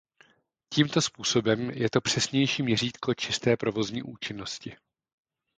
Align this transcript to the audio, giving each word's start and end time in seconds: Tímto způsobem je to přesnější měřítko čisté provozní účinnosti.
Tímto 0.73 1.01
způsobem 1.01 1.69
je 1.69 1.89
to 1.89 2.01
přesnější 2.01 2.63
měřítko 2.63 3.13
čisté 3.13 3.57
provozní 3.57 4.03
účinnosti. 4.03 4.75